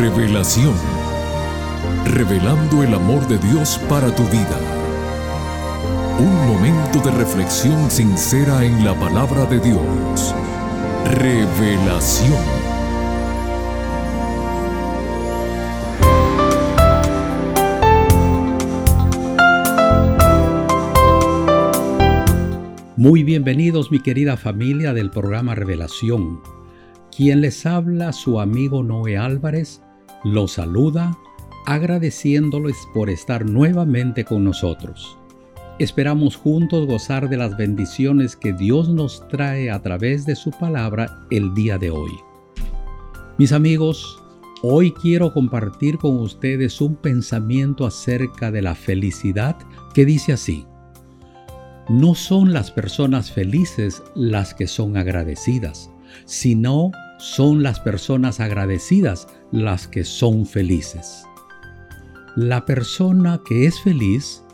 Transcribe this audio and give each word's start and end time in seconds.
Revelación. 0.00 0.72
Revelando 2.06 2.82
el 2.82 2.94
amor 2.94 3.28
de 3.28 3.36
Dios 3.36 3.78
para 3.86 4.10
tu 4.14 4.22
vida. 4.28 4.58
Un 6.18 6.46
momento 6.48 7.00
de 7.00 7.10
reflexión 7.10 7.90
sincera 7.90 8.64
en 8.64 8.82
la 8.82 8.98
palabra 8.98 9.44
de 9.44 9.60
Dios. 9.60 10.34
Revelación. 11.04 12.32
Muy 22.96 23.22
bienvenidos 23.22 23.90
mi 23.90 24.00
querida 24.00 24.38
familia 24.38 24.94
del 24.94 25.10
programa 25.10 25.54
Revelación. 25.54 26.40
Quien 27.14 27.42
les 27.42 27.66
habla, 27.66 28.14
su 28.14 28.40
amigo 28.40 28.82
Noé 28.82 29.18
Álvarez, 29.18 29.82
los 30.24 30.52
saluda 30.52 31.16
agradeciéndoles 31.66 32.76
por 32.92 33.10
estar 33.10 33.46
nuevamente 33.46 34.24
con 34.24 34.44
nosotros. 34.44 35.16
Esperamos 35.78 36.36
juntos 36.36 36.86
gozar 36.86 37.28
de 37.28 37.36
las 37.36 37.56
bendiciones 37.56 38.36
que 38.36 38.52
Dios 38.52 38.88
nos 38.88 39.26
trae 39.28 39.70
a 39.70 39.80
través 39.80 40.26
de 40.26 40.36
su 40.36 40.50
palabra 40.50 41.26
el 41.30 41.54
día 41.54 41.78
de 41.78 41.90
hoy. 41.90 42.12
Mis 43.38 43.52
amigos, 43.52 44.22
hoy 44.62 44.92
quiero 44.92 45.32
compartir 45.32 45.96
con 45.96 46.18
ustedes 46.18 46.80
un 46.80 46.96
pensamiento 46.96 47.86
acerca 47.86 48.50
de 48.50 48.60
la 48.60 48.74
felicidad 48.74 49.56
que 49.94 50.04
dice 50.04 50.34
así. 50.34 50.66
No 51.88 52.14
son 52.14 52.52
las 52.52 52.70
personas 52.70 53.32
felices 53.32 54.02
las 54.14 54.52
que 54.52 54.66
son 54.66 54.96
agradecidas, 54.98 55.90
sino 56.26 56.90
son 57.18 57.62
las 57.62 57.80
personas 57.80 58.40
agradecidas 58.40 59.28
las 59.52 59.88
que 59.88 60.04
son 60.04 60.46
felices. 60.46 61.24
La 62.36 62.64
persona 62.64 63.40
que 63.44 63.66
es 63.66 63.80
feliz, 63.80 64.44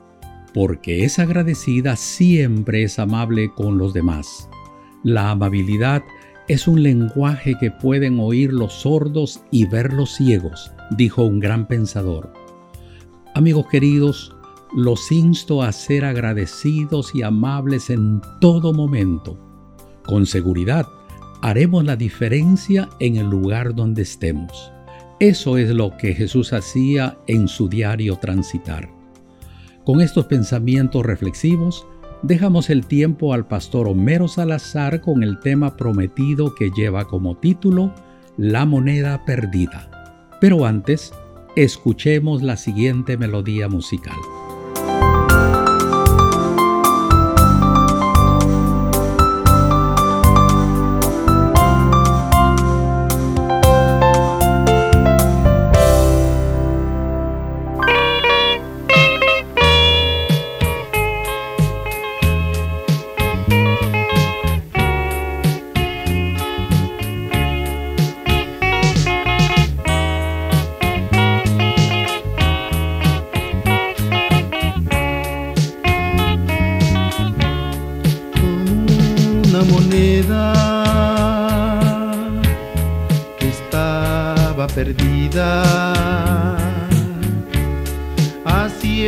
porque 0.55 1.05
es 1.05 1.19
agradecida, 1.19 1.97
siempre 1.97 2.83
es 2.83 2.99
amable 2.99 3.51
con 3.55 3.77
los 3.77 3.93
demás. 3.93 4.49
La 5.03 5.31
amabilidad 5.31 6.03
es 6.49 6.67
un 6.67 6.83
lenguaje 6.83 7.57
que 7.61 7.71
pueden 7.71 8.19
oír 8.21 8.53
los 8.53 8.73
sordos 8.73 9.43
y 9.51 9.67
ver 9.67 9.93
los 9.93 10.15
ciegos, 10.15 10.73
dijo 10.97 11.25
un 11.25 11.41
gran 11.41 11.67
pensador. 11.67 12.33
Amigos 13.35 13.67
queridos, 13.71 14.35
los 14.75 15.13
insto 15.13 15.63
a 15.63 15.73
ser 15.73 16.05
agradecidos 16.05 17.15
y 17.15 17.23
amables 17.23 17.91
en 17.91 18.23
todo 18.41 18.73
momento. 18.73 19.39
Con 20.05 20.25
seguridad, 20.25 20.87
haremos 21.43 21.85
la 21.85 21.97
diferencia 21.97 22.89
en 23.01 23.17
el 23.17 23.27
lugar 23.27 23.75
donde 23.75 24.03
estemos. 24.03 24.73
Eso 25.19 25.57
es 25.57 25.71
lo 25.71 25.97
que 25.97 26.15
Jesús 26.15 26.53
hacía 26.53 27.17
en 27.27 27.49
su 27.49 27.71
diario 27.71 28.17
transitar. 28.17 28.91
Con 29.83 30.03
estos 30.03 30.27
pensamientos 30.27 31.07
reflexivos, 31.07 31.87
dejamos 32.23 32.69
el 32.69 32.85
tiempo 32.85 33.33
al 33.33 33.47
pastor 33.47 33.89
Homero 33.89 34.29
Salazar 34.29 35.01
con 35.01 35.23
el 35.23 35.41
tema 35.41 35.75
prometido 35.75 36.55
que 36.55 36.71
lleva 36.77 37.07
como 37.07 37.35
título 37.39 37.95
La 38.37 38.67
moneda 38.67 39.25
perdida. 39.25 40.37
Pero 40.39 40.67
antes, 40.67 41.15
escuchemos 41.57 42.43
la 42.43 42.59
siguiente 42.59 43.17
melodía 43.17 43.69
musical. 43.69 44.17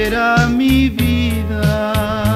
Así 0.09 0.15
era 0.15 0.49
mi 0.49 0.89
vida. 0.89 2.28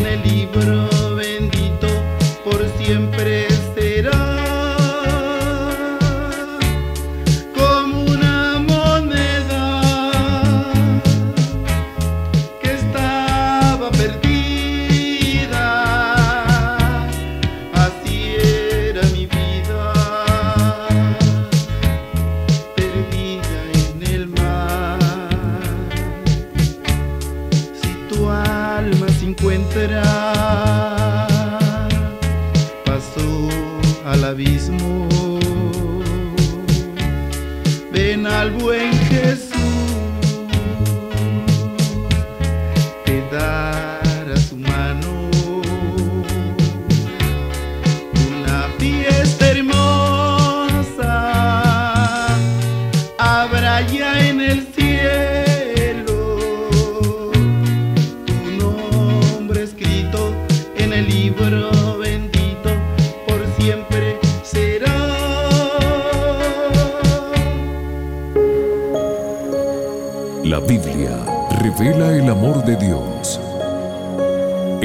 Ven 0.00 0.06
al 0.06 0.97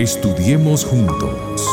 Estudiemos 0.04 0.84
juntos. 0.84 1.66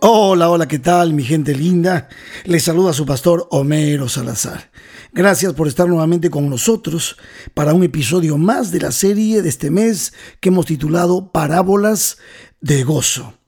Hola, 0.00 0.48
hola, 0.48 0.66
¿qué 0.66 0.78
tal 0.78 1.12
mi 1.12 1.24
gente 1.24 1.54
linda? 1.54 2.08
Les 2.44 2.62
saluda 2.62 2.94
su 2.94 3.04
pastor 3.04 3.46
Homero 3.50 4.08
Salazar. 4.08 4.70
Gracias 5.12 5.52
por 5.52 5.68
estar 5.68 5.88
nuevamente 5.88 6.30
con 6.30 6.48
nosotros 6.48 7.18
para 7.52 7.74
un 7.74 7.82
episodio 7.82 8.38
más 8.38 8.70
de 8.70 8.80
la 8.80 8.92
serie 8.92 9.42
de 9.42 9.50
este 9.50 9.70
mes 9.70 10.14
que 10.40 10.48
hemos 10.48 10.64
titulado 10.64 11.30
Parábolas 11.30 12.16
de 12.62 12.84
Gozo. 12.84 13.41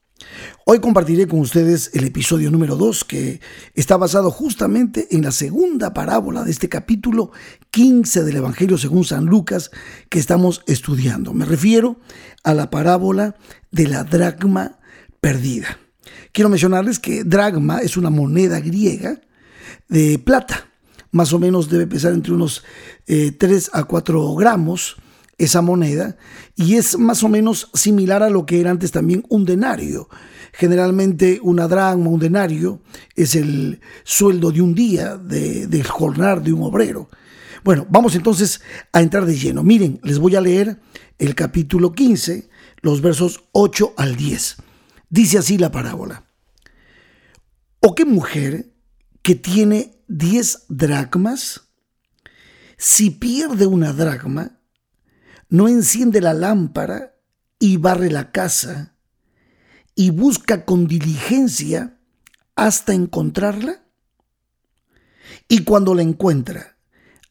Hoy 0.67 0.81
compartiré 0.81 1.29
con 1.29 1.41
ustedes 1.41 1.91
el 1.93 2.05
episodio 2.05 2.51
número 2.51 2.77
2 2.77 3.05
que 3.05 3.41
está 3.75 3.99
basado 3.99 4.31
justamente 4.31 5.09
en 5.11 5.23
la 5.23 5.31
segunda 5.31 5.93
parábola 5.93 6.43
de 6.43 6.51
este 6.51 6.71
capítulo 6.71 7.33
15 7.71 8.25
del 8.25 8.37
Evangelio 8.37 8.79
según 8.79 9.05
San 9.05 9.27
Lucas 9.27 9.71
que 10.09 10.19
estamos 10.19 10.63
estudiando. 10.67 11.35
Me 11.35 11.45
refiero 11.45 12.01
a 12.45 12.55
la 12.55 12.71
parábola 12.71 13.37
de 13.71 13.89
la 13.89 14.05
dracma 14.05 14.79
perdida. 15.21 15.79
Quiero 16.33 16.49
mencionarles 16.49 16.99
que 16.99 17.25
dracma 17.25 17.81
es 17.81 17.99
una 17.99 18.09
moneda 18.09 18.59
griega 18.61 19.21
de 19.91 20.19
plata 20.19 20.69
más 21.11 21.33
o 21.33 21.39
menos 21.39 21.69
debe 21.69 21.87
pesar 21.87 22.13
entre 22.13 22.33
unos 22.33 22.65
3 23.07 23.39
eh, 23.39 23.71
a 23.73 23.85
4 23.85 24.35
gramos 24.35 24.97
esa 25.39 25.63
moneda 25.63 26.17
y 26.57 26.75
es 26.75 26.99
más 26.99 27.23
o 27.23 27.29
menos 27.29 27.71
similar 27.73 28.23
a 28.23 28.31
lo 28.31 28.47
que 28.47 28.61
era 28.61 28.71
antes 28.71 28.91
también 28.93 29.25
un 29.29 29.45
denario. 29.45 30.09
Generalmente 30.57 31.41
una 31.43 31.67
dracma, 31.67 32.09
un 32.09 32.21
denario, 32.21 32.81
es 33.17 33.35
el 33.35 33.81
sueldo 34.05 34.53
de 34.53 34.63
un 34.63 34.75
día, 34.75 35.17
de, 35.17 35.67
del 35.67 35.87
jornal 35.87 36.45
de 36.45 36.53
un 36.53 36.63
obrero. 36.63 37.09
Bueno, 37.65 37.87
vamos 37.91 38.15
entonces 38.15 38.61
a 38.93 39.01
entrar 39.01 39.27
de 39.27 39.37
lleno. 39.37 39.65
Miren, 39.65 39.99
les 40.05 40.19
voy 40.19 40.37
a 40.37 40.41
leer 40.41 40.81
el 41.19 41.35
capítulo 41.35 41.93
15, 41.93 42.49
los 42.83 43.01
versos 43.01 43.45
8 43.53 43.95
al 43.97 44.15
10. 44.15 44.57
Dice 45.09 45.39
así 45.39 45.59
la 45.59 45.73
parábola. 45.73 46.25
¿O 47.81 47.95
qué 47.95 48.05
mujer 48.05 48.73
que 49.23 49.35
tiene 49.35 50.05
10 50.09 50.67
dracmas, 50.69 51.63
si 52.77 53.11
pierde 53.11 53.67
una 53.67 53.93
dracma, 53.93 54.61
no 55.49 55.67
enciende 55.67 56.21
la 56.21 56.35
lámpara 56.35 57.17
y 57.59 57.79
barre 57.79 58.11
la 58.11 58.31
casa 58.31 58.94
y 59.95 60.11
busca 60.11 60.65
con 60.65 60.87
diligencia 60.87 61.99
hasta 62.57 62.93
encontrarla? 62.95 63.83
Y 65.49 65.65
cuando 65.65 65.95
la 65.95 66.03
encuentra, 66.03 66.77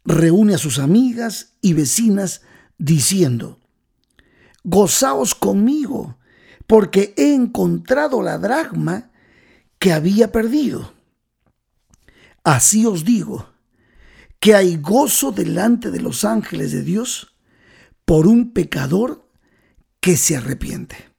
reúne 0.06 0.56
a 0.56 0.58
sus 0.58 0.80
amigas 0.80 1.54
y 1.62 1.74
vecinas 1.74 2.42
diciendo, 2.78 3.60
Gozaos 4.64 5.36
conmigo, 5.36 6.18
porque 6.68 7.14
he 7.18 7.34
encontrado 7.34 8.22
la 8.22 8.38
dracma 8.38 9.12
que 9.78 9.92
había 9.92 10.32
perdido. 10.32 10.94
Así 12.44 12.86
os 12.86 13.04
digo, 13.04 13.50
que 14.40 14.56
hay 14.56 14.78
gozo 14.78 15.32
delante 15.32 15.92
de 15.92 16.02
los 16.02 16.26
ángeles 16.26 16.72
de 16.72 16.84
Dios 16.84 17.36
por 18.06 18.28
un 18.28 18.52
pecador 18.52 19.30
que 20.02 20.18
se 20.18 20.36
arrepiente. 20.36 21.13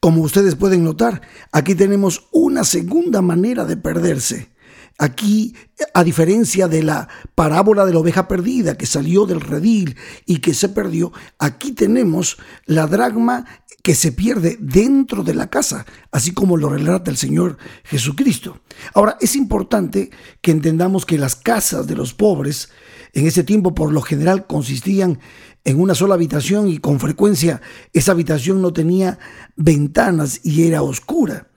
Como 0.00 0.22
ustedes 0.22 0.56
pueden 0.56 0.82
notar, 0.82 1.20
aquí 1.52 1.74
tenemos 1.74 2.28
una 2.32 2.64
segunda 2.64 3.20
manera 3.20 3.66
de 3.66 3.76
perderse. 3.76 4.50
Aquí, 4.96 5.54
a 5.94 6.04
diferencia 6.04 6.68
de 6.68 6.82
la 6.82 7.08
parábola 7.34 7.84
de 7.84 7.92
la 7.92 8.00
oveja 8.00 8.26
perdida 8.26 8.78
que 8.78 8.86
salió 8.86 9.26
del 9.26 9.40
redil 9.40 9.96
y 10.24 10.38
que 10.38 10.54
se 10.54 10.70
perdió, 10.70 11.12
aquí 11.38 11.72
tenemos 11.72 12.38
la 12.64 12.86
dragma 12.86 13.44
que 13.82 13.94
se 13.94 14.12
pierde 14.12 14.56
dentro 14.60 15.22
de 15.22 15.34
la 15.34 15.48
casa, 15.48 15.86
así 16.12 16.32
como 16.32 16.56
lo 16.56 16.68
relata 16.68 17.10
el 17.10 17.16
Señor 17.16 17.56
Jesucristo. 17.84 18.60
Ahora, 18.94 19.16
es 19.20 19.36
importante 19.36 20.10
que 20.40 20.50
entendamos 20.50 21.06
que 21.06 21.18
las 21.18 21.36
casas 21.36 21.86
de 21.86 21.96
los 21.96 22.14
pobres 22.14 22.70
en 23.12 23.26
ese 23.26 23.44
tiempo 23.44 23.74
por 23.74 23.92
lo 23.92 24.02
general 24.02 24.46
consistían 24.46 25.18
en 25.64 25.80
una 25.80 25.94
sola 25.94 26.14
habitación 26.14 26.68
y 26.68 26.78
con 26.78 27.00
frecuencia 27.00 27.60
esa 27.92 28.12
habitación 28.12 28.62
no 28.62 28.72
tenía 28.72 29.18
ventanas 29.56 30.40
y 30.44 30.66
era 30.66 30.82
oscura. 30.82 31.48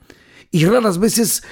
Y 0.51 0.65
raras 0.65 0.97
veces 1.00 1.44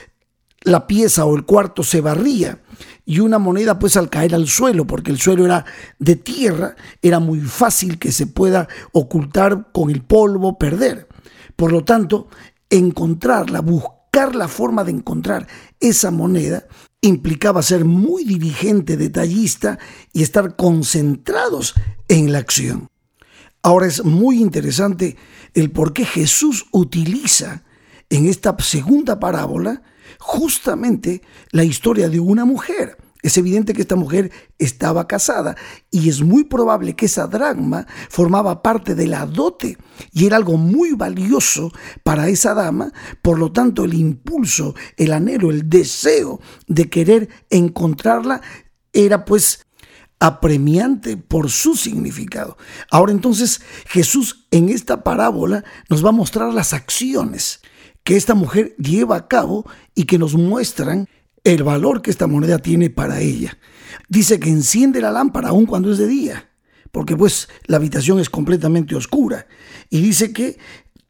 la 0.64 0.86
pieza 0.86 1.26
o 1.26 1.36
el 1.36 1.46
cuarto 1.46 1.84
se 1.84 2.02
barría 2.02 2.62
y 3.06 3.20
una 3.20 3.40
moneda 3.40 3.80
pues 3.80 3.98
al 3.98 4.10
caer 4.10 4.36
al 4.36 4.48
suelo, 4.48 4.86
porque 4.86 5.12
el 5.12 5.20
suelo 5.20 5.46
era 5.46 5.66
de 5.98 6.16
tierra, 6.16 6.76
era 7.02 7.20
muy 7.20 7.42
fácil 7.42 7.98
que 7.98 8.12
se 8.12 8.28
pueda 8.28 8.68
ocultar 8.92 9.72
con 9.72 9.90
el 9.90 10.02
polvo, 10.04 10.58
perder. 10.58 11.08
Por 11.56 11.72
lo 11.72 11.84
tanto, 11.84 12.28
encontrarla, 12.70 13.62
buscar 13.62 14.36
la 14.36 14.48
forma 14.48 14.84
de 14.84 14.92
encontrar 14.92 15.48
esa 15.80 16.12
moneda 16.12 16.66
implicaba 17.02 17.64
ser 17.64 17.84
muy 17.84 18.24
diligente, 18.24 18.96
detallista 18.96 19.80
y 20.14 20.22
estar 20.22 20.56
concentrados 20.56 21.74
en 22.08 22.32
la 22.32 22.38
acción. 22.38 22.90
Ahora 23.64 23.88
es 23.88 24.04
muy 24.04 24.40
interesante 24.40 25.18
el 25.54 25.72
por 25.72 25.94
qué 25.94 26.06
Jesús 26.06 26.66
utiliza 26.72 27.64
en 28.10 28.28
esta 28.28 28.56
segunda 28.60 29.20
parábola 29.20 29.82
justamente 30.20 31.22
la 31.52 31.64
historia 31.64 32.10
de 32.10 32.20
una 32.20 32.46
mujer. 32.46 32.98
Es 33.22 33.38
evidente 33.38 33.74
que 33.74 33.82
esta 33.82 33.96
mujer 33.96 34.32
estaba 34.58 35.08
casada 35.08 35.56
y 35.92 36.10
es 36.10 36.22
muy 36.22 36.44
probable 36.44 36.96
que 36.96 37.06
esa 37.06 37.28
dragma 37.28 37.86
formaba 38.10 38.62
parte 38.62 38.96
de 38.96 39.08
la 39.08 39.26
dote 39.26 39.78
y 40.12 40.26
era 40.26 40.38
algo 40.38 40.58
muy 40.58 40.94
valioso 40.94 41.72
para 42.04 42.30
esa 42.30 42.54
dama. 42.54 42.92
Por 43.22 43.38
lo 43.38 43.52
tanto, 43.52 43.86
el 43.86 43.94
impulso, 43.94 44.76
el 44.98 45.14
anhelo, 45.14 45.52
el 45.52 45.70
deseo 45.70 46.40
de 46.68 46.90
querer 46.90 47.30
encontrarla 47.50 48.42
era 48.94 49.26
pues 49.26 49.66
apremiante 50.20 51.18
por 51.18 51.50
su 51.50 51.76
significado. 51.76 52.58
Ahora 52.92 53.12
entonces 53.12 53.62
Jesús 53.88 54.46
en 54.52 54.70
esta 54.70 55.04
parábola 55.04 55.64
nos 55.90 56.06
va 56.06 56.10
a 56.10 56.14
mostrar 56.14 56.54
las 56.54 56.74
acciones 56.74 57.62
que 58.04 58.16
esta 58.16 58.36
mujer 58.36 58.76
lleva 58.78 59.16
a 59.16 59.28
cabo 59.28 59.66
y 59.96 60.06
que 60.06 60.18
nos 60.18 60.36
muestran 60.36 61.08
el 61.44 61.64
valor 61.64 62.02
que 62.02 62.12
esta 62.12 62.28
moneda 62.28 62.60
tiene 62.60 62.90
para 62.90 63.20
ella. 63.20 63.58
Dice 64.10 64.40
que 64.40 64.50
enciende 64.50 65.02
la 65.02 65.12
lámpara 65.12 65.50
aun 65.50 65.66
cuando 65.66 65.92
es 65.92 65.98
de 65.98 66.08
día, 66.08 66.50
porque 66.92 67.16
pues 67.16 67.50
la 67.66 67.78
habitación 67.78 68.20
es 68.20 68.30
completamente 68.30 68.96
oscura. 68.96 69.48
Y 69.90 70.02
dice 70.02 70.34
que 70.34 70.58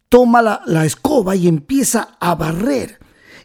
toma 0.09 0.41
la, 0.41 0.61
la 0.65 0.85
escoba 0.85 1.35
y 1.35 1.47
empieza 1.47 2.17
a 2.19 2.35
barrer. 2.35 2.99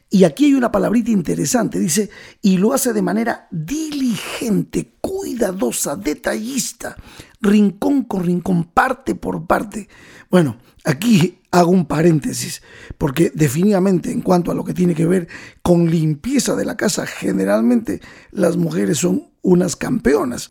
Y 0.08 0.24
aquí 0.24 0.46
hay 0.46 0.54
una 0.54 0.70
palabrita 0.70 1.10
interesante, 1.10 1.80
dice, 1.80 2.10
y 2.40 2.58
lo 2.58 2.72
hace 2.72 2.92
de 2.92 3.02
manera 3.02 3.48
diligente, 3.50 4.94
cuidadosa, 5.00 5.96
detallista, 5.96 6.96
rincón 7.40 8.04
con 8.04 8.22
rincón, 8.22 8.64
parte 8.64 9.16
por 9.16 9.46
parte. 9.46 9.88
Bueno, 10.30 10.58
aquí 10.84 11.40
hago 11.56 11.70
un 11.70 11.86
paréntesis, 11.86 12.62
porque 12.98 13.32
definitivamente 13.34 14.12
en 14.12 14.20
cuanto 14.20 14.50
a 14.50 14.54
lo 14.54 14.64
que 14.64 14.74
tiene 14.74 14.94
que 14.94 15.06
ver 15.06 15.28
con 15.62 15.90
limpieza 15.90 16.54
de 16.54 16.64
la 16.64 16.76
casa, 16.76 17.06
generalmente 17.06 18.00
las 18.30 18.56
mujeres 18.56 18.98
son 18.98 19.30
unas 19.42 19.74
campeonas. 19.76 20.50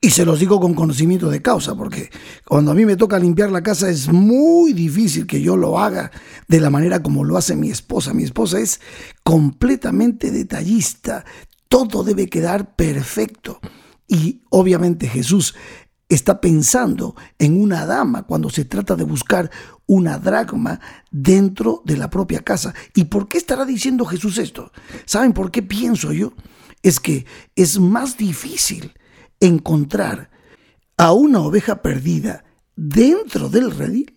Y 0.00 0.10
se 0.10 0.24
los 0.24 0.40
digo 0.40 0.58
con 0.58 0.74
conocimiento 0.74 1.30
de 1.30 1.42
causa, 1.42 1.76
porque 1.76 2.10
cuando 2.44 2.72
a 2.72 2.74
mí 2.74 2.84
me 2.84 2.96
toca 2.96 3.20
limpiar 3.20 3.52
la 3.52 3.62
casa 3.62 3.88
es 3.88 4.08
muy 4.08 4.72
difícil 4.72 5.28
que 5.28 5.40
yo 5.40 5.56
lo 5.56 5.78
haga 5.78 6.10
de 6.48 6.58
la 6.58 6.70
manera 6.70 7.04
como 7.04 7.22
lo 7.22 7.36
hace 7.36 7.54
mi 7.54 7.70
esposa. 7.70 8.12
Mi 8.12 8.24
esposa 8.24 8.58
es 8.58 8.80
completamente 9.22 10.32
detallista, 10.32 11.24
todo 11.68 12.02
debe 12.02 12.26
quedar 12.26 12.74
perfecto. 12.74 13.60
Y 14.08 14.42
obviamente 14.50 15.06
Jesús 15.06 15.54
está 16.14 16.40
pensando 16.40 17.14
en 17.38 17.60
una 17.60 17.86
dama 17.86 18.24
cuando 18.24 18.50
se 18.50 18.64
trata 18.64 18.96
de 18.96 19.04
buscar 19.04 19.50
una 19.94 20.18
dragma 20.18 20.80
dentro 21.10 21.82
de 21.84 21.96
la 21.96 22.08
propia 22.08 22.40
casa. 22.40 22.74
¿Y 22.94 23.04
por 23.04 23.28
qué 23.28 23.38
estará 23.38 23.64
diciendo 23.64 24.04
Jesús 24.04 24.38
esto? 24.38 24.72
¿Saben 25.04 25.32
por 25.32 25.50
qué 25.50 25.62
pienso 25.62 26.12
yo? 26.12 26.32
Es 26.82 26.98
que 26.98 27.26
es 27.54 27.78
más 27.78 28.16
difícil 28.16 28.92
encontrar 29.38 30.30
a 30.96 31.12
una 31.12 31.40
oveja 31.40 31.82
perdida 31.82 32.44
dentro 32.74 33.48
del 33.48 33.70
redil 33.70 34.16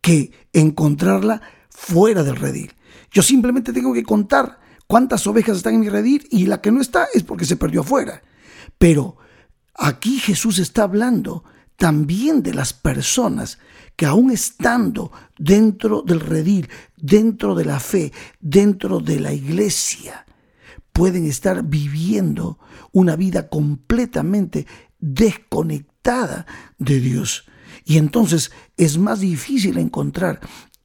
que 0.00 0.32
encontrarla 0.52 1.42
fuera 1.68 2.22
del 2.22 2.36
redil. 2.36 2.72
Yo 3.10 3.22
simplemente 3.22 3.72
tengo 3.72 3.92
que 3.92 4.04
contar 4.04 4.60
cuántas 4.86 5.26
ovejas 5.26 5.56
están 5.56 5.74
en 5.74 5.80
mi 5.80 5.88
redil 5.88 6.26
y 6.30 6.46
la 6.46 6.60
que 6.60 6.70
no 6.70 6.80
está 6.80 7.08
es 7.12 7.24
porque 7.24 7.44
se 7.44 7.56
perdió 7.56 7.80
afuera. 7.80 8.22
Pero 8.78 9.16
Aquí 9.74 10.18
Jesús 10.18 10.58
está 10.58 10.82
hablando 10.82 11.44
también 11.76 12.42
de 12.42 12.54
las 12.54 12.72
personas 12.72 13.58
que 13.96 14.06
aún 14.06 14.30
estando 14.30 15.12
dentro 15.38 16.02
del 16.02 16.20
redil, 16.20 16.68
dentro 16.96 17.54
de 17.54 17.64
la 17.64 17.80
fe, 17.80 18.12
dentro 18.40 19.00
de 19.00 19.20
la 19.20 19.32
iglesia, 19.32 20.26
pueden 20.92 21.26
estar 21.26 21.62
viviendo 21.64 22.58
una 22.92 23.16
vida 23.16 23.48
completamente 23.48 24.66
desconectada 24.98 26.46
de 26.78 27.00
Dios. 27.00 27.44
Y 27.84 27.98
entonces 27.98 28.52
es 28.76 28.98
más 28.98 29.20
difícil 29.20 29.78
encontrar 29.78 30.40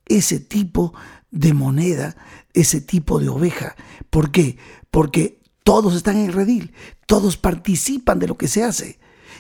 ese 0.06 0.40
tipo 0.40 0.94
de 1.32 1.54
moneda, 1.54 2.16
ese 2.54 2.82
tipo 2.82 3.20
de 3.20 3.30
oveja. 3.30 3.76
¿Por 4.10 4.32
qué? 4.32 4.58
Porque 4.90 5.42
todos 5.64 5.96
están 5.96 6.18
en 6.18 6.28
el 6.28 6.34
redil, 6.34 6.74
todos 7.06 7.38
participan 7.38 8.20
de 8.20 8.28
lo 8.28 8.38
que 8.38 8.48
se 8.48 8.64
hace. 8.64 9.00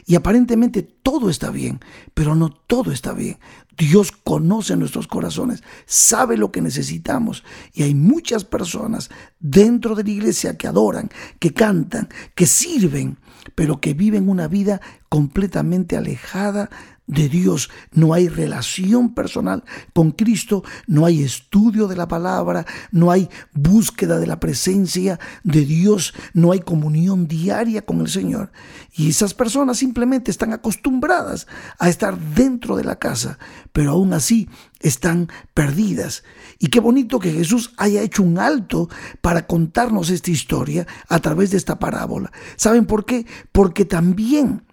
Y 0.09 0.15
aparentemente 0.15 0.83
todo 0.83 1.29
está 1.29 1.51
bien, 1.51 1.81
pero 2.13 2.33
no 2.33 2.49
todo 2.49 2.93
está 2.93 3.11
bien. 3.11 3.39
Dios 3.77 4.13
conoce 4.13 4.77
nuestros 4.77 5.05
corazones, 5.05 5.63
sabe 5.85 6.37
lo 6.37 6.49
que 6.49 6.61
necesitamos. 6.61 7.43
Y 7.73 7.83
hay 7.83 7.93
muchas 7.93 8.45
personas 8.45 9.09
dentro 9.41 9.95
de 9.95 10.05
la 10.05 10.09
iglesia 10.09 10.57
que 10.57 10.65
adoran, 10.65 11.09
que 11.39 11.53
cantan, 11.53 12.07
que 12.35 12.45
sirven, 12.45 13.17
pero 13.53 13.81
que 13.81 13.93
viven 13.93 14.29
una 14.29 14.47
vida 14.47 14.79
completamente 15.09 15.97
alejada 15.97 16.69
de 17.07 17.29
Dios, 17.29 17.69
no 17.93 18.13
hay 18.13 18.27
relación 18.27 19.13
personal 19.13 19.63
con 19.93 20.11
Cristo, 20.11 20.63
no 20.87 21.05
hay 21.05 21.23
estudio 21.23 21.87
de 21.87 21.95
la 21.95 22.07
palabra, 22.07 22.65
no 22.91 23.11
hay 23.11 23.29
búsqueda 23.53 24.19
de 24.19 24.27
la 24.27 24.41
presencia 24.41 25.17
de 25.43 25.65
Dios, 25.65 26.13
no 26.33 26.51
hay 26.51 26.59
comunión 26.59 27.27
diaria 27.27 27.85
con 27.85 28.01
el 28.01 28.09
Señor. 28.09 28.51
Y 28.93 29.09
esas 29.09 29.33
personas 29.33 29.77
simplemente 29.77 30.31
están 30.31 30.51
acostumbradas 30.51 31.47
a 31.79 31.87
estar 31.87 32.19
dentro 32.19 32.75
de 32.75 32.83
la 32.83 32.97
casa, 32.97 33.39
pero 33.71 33.91
aún 33.91 34.11
así 34.11 34.49
están 34.81 35.29
perdidas. 35.53 36.23
Y 36.59 36.67
qué 36.67 36.81
bonito 36.81 37.19
que 37.19 37.31
Jesús 37.31 37.73
haya 37.77 38.01
hecho 38.01 38.21
un 38.21 38.37
alto 38.37 38.89
para 39.21 39.47
contarnos 39.47 40.09
esta 40.09 40.31
historia 40.31 40.85
a 41.07 41.19
través 41.19 41.51
de 41.51 41.57
esta 41.57 41.79
parábola. 41.79 42.31
¿Saben 42.57 42.85
por 42.85 43.05
qué? 43.05 43.25
Porque 43.53 43.85
también 43.85 44.66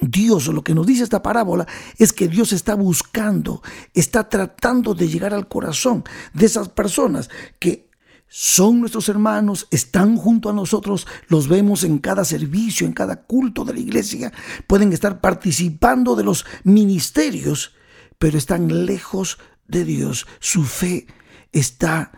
Dios, 0.00 0.46
lo 0.48 0.62
que 0.62 0.74
nos 0.74 0.86
dice 0.86 1.04
esta 1.04 1.22
parábola 1.22 1.66
es 1.98 2.12
que 2.12 2.28
Dios 2.28 2.52
está 2.52 2.74
buscando, 2.74 3.62
está 3.92 4.28
tratando 4.28 4.94
de 4.94 5.08
llegar 5.08 5.34
al 5.34 5.48
corazón 5.48 6.04
de 6.32 6.46
esas 6.46 6.68
personas 6.68 7.30
que 7.58 7.88
son 8.36 8.80
nuestros 8.80 9.08
hermanos, 9.08 9.68
están 9.70 10.16
junto 10.16 10.50
a 10.50 10.52
nosotros, 10.52 11.06
los 11.28 11.46
vemos 11.46 11.84
en 11.84 11.98
cada 11.98 12.24
servicio, 12.24 12.84
en 12.86 12.92
cada 12.92 13.22
culto 13.22 13.64
de 13.64 13.74
la 13.74 13.78
iglesia, 13.78 14.32
pueden 14.66 14.92
estar 14.92 15.20
participando 15.20 16.16
de 16.16 16.24
los 16.24 16.44
ministerios, 16.64 17.74
pero 18.18 18.36
están 18.36 18.86
lejos 18.86 19.38
de 19.68 19.84
Dios. 19.84 20.26
Su 20.40 20.64
fe 20.64 21.06
está 21.52 22.10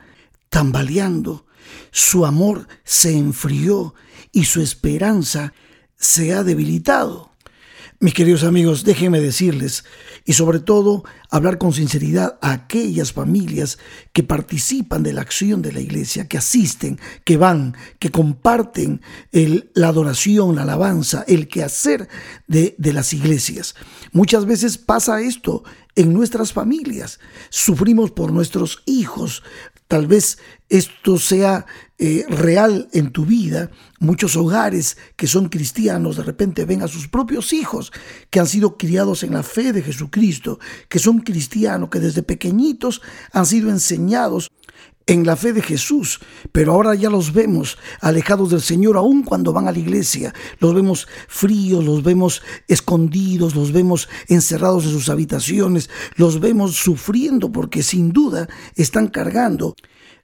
tambaleando, 0.48 1.46
su 1.90 2.24
amor 2.24 2.66
se 2.82 3.14
enfrió 3.14 3.94
y 4.32 4.44
su 4.44 4.62
esperanza 4.62 5.52
se 5.96 6.32
ha 6.32 6.42
debilitado. 6.44 7.35
Mis 7.98 8.12
queridos 8.12 8.44
amigos, 8.44 8.84
déjenme 8.84 9.22
decirles 9.22 9.84
y 10.26 10.34
sobre 10.34 10.60
todo 10.60 11.02
hablar 11.30 11.56
con 11.56 11.72
sinceridad 11.72 12.38
a 12.42 12.52
aquellas 12.52 13.14
familias 13.14 13.78
que 14.12 14.22
participan 14.22 15.02
de 15.02 15.14
la 15.14 15.22
acción 15.22 15.62
de 15.62 15.72
la 15.72 15.80
iglesia, 15.80 16.28
que 16.28 16.36
asisten, 16.36 17.00
que 17.24 17.38
van, 17.38 17.74
que 17.98 18.10
comparten 18.10 19.00
la 19.32 19.88
adoración, 19.88 20.56
la 20.56 20.62
alabanza, 20.62 21.24
el 21.26 21.48
quehacer 21.48 22.06
de, 22.46 22.74
las 22.78 23.14
iglesias. 23.14 23.74
Muchas 24.12 24.44
veces 24.44 24.76
pasa 24.76 25.22
esto 25.22 25.64
en 25.94 26.12
nuestras 26.12 26.52
familias. 26.52 27.18
Sufrimos 27.48 28.10
por 28.10 28.30
nuestros 28.30 28.82
hijos. 28.84 29.42
Tal 29.88 30.06
vez 30.08 30.38
esto 30.68 31.16
sea 31.18 31.64
eh, 31.98 32.24
real 32.28 32.88
en 32.92 33.12
tu 33.12 33.24
vida, 33.24 33.70
muchos 34.00 34.36
hogares 34.36 34.96
que 35.14 35.26
son 35.26 35.48
cristianos 35.48 36.16
de 36.16 36.24
repente 36.24 36.64
ven 36.64 36.82
a 36.82 36.88
sus 36.88 37.08
propios 37.08 37.52
hijos 37.52 37.92
que 38.28 38.40
han 38.40 38.46
sido 38.46 38.76
criados 38.76 39.22
en 39.22 39.32
la 39.32 39.42
fe 39.42 39.72
de 39.72 39.82
Jesucristo, 39.82 40.58
que 40.88 40.98
son 40.98 41.20
cristianos, 41.20 41.88
que 41.88 42.00
desde 42.00 42.22
pequeñitos 42.22 43.00
han 43.32 43.46
sido 43.46 43.70
enseñados 43.70 44.50
en 45.06 45.24
la 45.24 45.36
fe 45.36 45.52
de 45.52 45.62
Jesús, 45.62 46.18
pero 46.50 46.72
ahora 46.72 46.94
ya 46.96 47.08
los 47.08 47.32
vemos 47.32 47.78
alejados 48.00 48.50
del 48.50 48.60
Señor 48.60 48.96
aun 48.96 49.22
cuando 49.22 49.52
van 49.52 49.68
a 49.68 49.72
la 49.72 49.78
iglesia. 49.78 50.34
Los 50.58 50.74
vemos 50.74 51.06
fríos, 51.28 51.84
los 51.84 52.02
vemos 52.02 52.42
escondidos, 52.66 53.54
los 53.54 53.70
vemos 53.72 54.08
encerrados 54.26 54.84
en 54.84 54.90
sus 54.90 55.08
habitaciones, 55.08 55.90
los 56.16 56.40
vemos 56.40 56.74
sufriendo 56.74 57.52
porque 57.52 57.84
sin 57.84 58.12
duda 58.12 58.48
están 58.74 59.06
cargando 59.06 59.76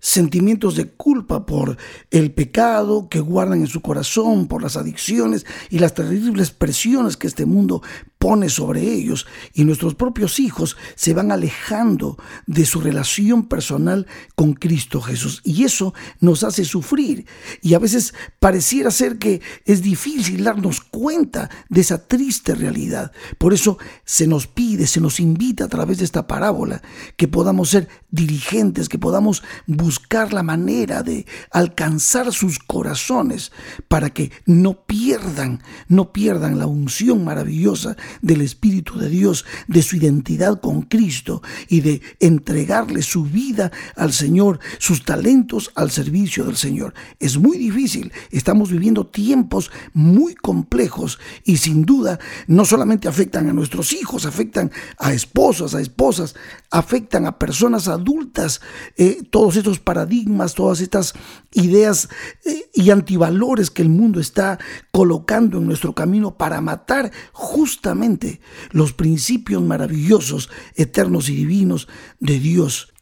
sentimientos 0.03 0.75
de 0.75 0.91
culpa 0.91 1.47
por 1.47 1.77
el 2.11 2.33
pecado 2.33 3.09
que 3.09 3.21
guardan 3.21 3.61
en 3.61 3.69
su 3.69 3.83
corazón, 3.83 4.49
por 4.49 4.61
las 4.61 4.77
adicciones 4.77 5.47
y 5.71 5.79
las 5.79 5.95
terribles 5.95 6.51
presiones 6.51 7.17
que 7.17 7.29
este 7.29 7.47
mundo 7.47 7.83
pone 8.23 8.49
sobre 8.49 8.83
ellos 8.83 9.27
y 9.53 9.65
nuestros 9.65 9.97
propios 9.97 10.39
hijos 10.39 10.77
se 10.95 11.13
van 11.13 11.33
alejando 11.33 12.17
de 12.47 12.65
su 12.65 12.81
relación 12.81 13.49
personal 13.49 14.07
con 14.37 14.53
Cristo 14.53 15.01
Jesús. 15.01 15.41
Y 15.43 15.65
eso 15.65 15.93
nos 16.21 16.45
hace 16.45 16.65
sufrir. 16.65 17.27
Y 17.63 17.75
a 17.75 17.81
veces 17.81 18.15
pareciera 18.39 18.93
ser 18.93 19.19
que 19.19 19.43
es 19.65 19.83
difícil 19.83 20.45
darnos 20.45 20.81
cuenta 20.81 21.51
de 21.69 21.81
esa 21.81 22.07
triste 22.07 22.55
realidad. 22.55 23.11
Por 23.39 23.55
eso 23.55 23.79
se 24.05 24.29
nos 24.29 24.47
pide, 24.47 24.87
se 24.87 25.01
nos 25.01 25.19
invita 25.19 25.65
a 25.65 25.69
través 25.69 25.99
de 25.99 26.05
esta 26.05 26.29
parábola 26.29 26.81
que 27.17 27.27
podamos 27.27 27.71
ser 27.71 27.89
dirigentes, 28.13 28.89
que 28.89 29.01
podamos 29.01 29.43
buscar 29.67 30.33
la 30.33 30.45
manera 30.45 31.03
de 31.03 31.27
alcanzar 31.51 32.33
sus 32.33 32.61
corazones 32.61 33.51
para 33.89 34.11
que 34.11 34.31
no 34.47 34.87
pierdan, 34.87 35.61
no 35.89 36.13
pierdan 36.13 36.61
la 36.61 36.69
unción 36.69 37.25
maravillosa 37.25 37.97
del 38.21 38.43
Espíritu 38.43 38.99
de 38.99 39.09
Dios, 39.09 39.45
de 39.69 39.83
su 39.83 39.97
identidad 39.97 40.61
con 40.61 40.83
Cristo 40.83 41.43
y 41.69 41.81
de 41.81 42.03
entregarle 42.21 43.03
su 43.03 43.25
vida 43.25 43.71
al 43.97 44.13
Señor, 44.13 44.61
sus 44.79 45.05
talentos 45.05 45.71
al 45.75 45.91
servicio 45.91 46.45
del 46.45 46.57
Señor. 46.57 46.95
Es 47.19 47.39
muy 47.39 47.59
difícil, 47.59 48.13
estamos 48.31 48.71
viviendo 48.71 49.07
tiempos 49.07 49.71
muy 49.95 50.35
complejos 50.35 51.19
y 51.45 51.57
sin 51.57 51.85
duda 51.85 52.19
no 52.47 52.65
solamente 52.65 53.09
afectan 53.09 53.49
a 53.49 53.53
nuestros 53.53 53.93
hijos, 53.93 54.27
afectan 54.27 54.71
a 54.99 55.13
esposos, 55.13 55.75
a 55.75 55.81
esposas, 55.81 56.35
afectan 56.71 57.27
a 57.27 57.39
personas 57.39 57.89
adultas, 57.89 58.61
eh, 58.97 59.23
todos 59.31 59.57
estos 59.57 59.79
paradigmas, 59.79 60.55
todas 60.55 60.81
estas 60.81 61.15
ideas 61.53 62.09
eh, 62.45 62.71
y 62.75 62.91
antivalores 62.91 63.71
que 63.71 63.83
el 63.83 63.89
mundo 63.89 64.21
está 64.21 64.59
colocando 64.93 65.59
en 65.59 65.67
nuestro 65.67 65.95
camino 65.95 66.37
para 66.37 66.61
matar 66.61 67.11
justamente 67.33 68.41
los 68.71 68.93
principios 68.93 69.63
maravillosos, 69.63 70.51
eternos 70.77 71.31
y 71.31 71.35
divinos 71.35 71.89
de 72.21 72.39
Dios. 72.39 72.93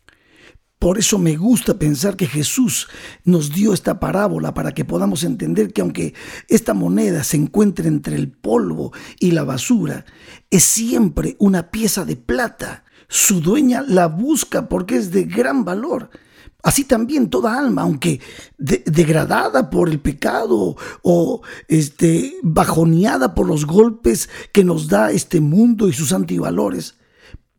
Por 0.78 0.98
eso 0.98 1.18
me 1.18 1.36
gusta 1.36 1.78
pensar 1.78 2.16
que 2.16 2.26
Jesús 2.26 2.88
nos 3.24 3.52
dio 3.52 3.74
esta 3.74 4.00
parábola 4.00 4.54
para 4.54 4.72
que 4.72 4.86
podamos 4.86 5.24
entender 5.24 5.74
que 5.74 5.82
aunque 5.82 6.14
esta 6.48 6.72
moneda 6.72 7.22
se 7.22 7.36
encuentre 7.36 7.88
entre 7.88 8.16
el 8.16 8.30
polvo 8.32 8.92
y 9.18 9.32
la 9.32 9.44
basura, 9.44 10.06
es 10.48 10.64
siempre 10.64 11.36
una 11.38 11.70
pieza 11.70 12.06
de 12.06 12.16
plata. 12.16 12.84
Su 13.08 13.42
dueña 13.42 13.82
la 13.86 14.06
busca 14.06 14.70
porque 14.70 14.96
es 14.96 15.10
de 15.10 15.24
gran 15.24 15.66
valor. 15.66 16.08
Así 16.62 16.84
también 16.84 17.30
toda 17.30 17.58
alma, 17.58 17.82
aunque 17.82 18.20
degradada 18.58 19.70
por 19.70 19.88
el 19.88 20.00
pecado 20.00 20.76
o 21.02 21.42
este, 21.68 22.34
bajoneada 22.42 23.34
por 23.34 23.46
los 23.46 23.66
golpes 23.66 24.28
que 24.52 24.64
nos 24.64 24.88
da 24.88 25.10
este 25.10 25.40
mundo 25.40 25.88
y 25.88 25.92
sus 25.92 26.12
antivalores, 26.12 26.96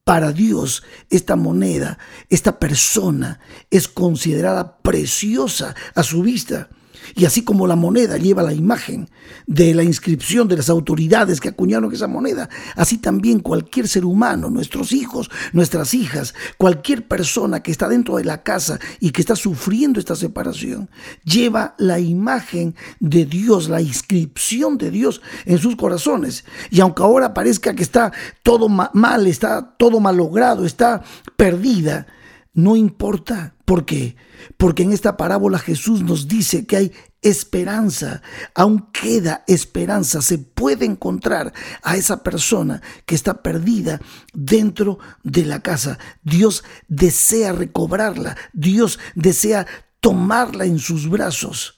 para 0.03 0.31
Dios 0.31 0.83
esta 1.09 1.35
moneda, 1.35 1.99
esta 2.29 2.59
persona 2.59 3.39
es 3.69 3.87
considerada 3.87 4.77
preciosa 4.77 5.75
a 5.95 6.03
su 6.03 6.23
vista 6.23 6.69
y 7.15 7.25
así 7.25 7.43
como 7.43 7.67
la 7.67 7.75
moneda 7.75 8.17
lleva 8.17 8.43
la 8.43 8.53
imagen 8.53 9.09
de 9.47 9.73
la 9.73 9.83
inscripción 9.83 10.47
de 10.47 10.57
las 10.57 10.69
autoridades 10.69 11.39
que 11.39 11.49
acuñaron 11.49 11.91
esa 11.93 12.07
moneda, 12.07 12.49
así 12.75 12.97
también 12.97 13.39
cualquier 13.39 13.87
ser 13.87 14.05
humano, 14.05 14.49
nuestros 14.49 14.91
hijos, 14.91 15.29
nuestras 15.53 15.93
hijas, 15.93 16.33
cualquier 16.57 17.07
persona 17.07 17.61
que 17.61 17.71
está 17.71 17.87
dentro 17.87 18.17
de 18.17 18.25
la 18.25 18.43
casa 18.43 18.79
y 18.99 19.11
que 19.11 19.21
está 19.21 19.35
sufriendo 19.35 19.99
esta 19.99 20.15
separación, 20.15 20.89
lleva 21.23 21.75
la 21.77 21.99
imagen 21.99 22.75
de 22.99 23.25
Dios, 23.25 23.69
la 23.69 23.81
inscripción 23.81 24.77
de 24.77 24.91
Dios 24.91 25.21
en 25.45 25.57
sus 25.57 25.75
corazones. 25.75 26.45
Y 26.69 26.81
aunque 26.81 27.03
ahora 27.03 27.33
parezca 27.33 27.73
que 27.73 27.83
está 27.83 28.11
todo 28.43 28.69
mal, 28.69 29.27
está 29.27 29.75
todo 29.77 29.99
malogrado, 29.99 30.65
está 30.65 31.03
perdida, 31.35 32.07
no 32.53 32.75
importa. 32.75 33.55
¿Por 33.65 33.85
qué? 33.85 34.15
Porque 34.57 34.83
en 34.83 34.91
esta 34.91 35.17
parábola 35.17 35.59
Jesús 35.59 36.01
nos 36.01 36.27
dice 36.27 36.65
que 36.65 36.77
hay 36.77 36.91
esperanza, 37.21 38.21
aún 38.55 38.87
queda 38.91 39.43
esperanza, 39.47 40.21
se 40.21 40.37
puede 40.39 40.85
encontrar 40.85 41.53
a 41.83 41.95
esa 41.95 42.23
persona 42.23 42.81
que 43.05 43.15
está 43.15 43.41
perdida 43.43 44.01
dentro 44.33 44.99
de 45.23 45.45
la 45.45 45.61
casa. 45.61 45.99
Dios 46.23 46.63
desea 46.87 47.53
recobrarla, 47.53 48.35
Dios 48.53 48.99
desea 49.15 49.67
tomarla 49.99 50.65
en 50.65 50.79
sus 50.79 51.09
brazos, 51.09 51.77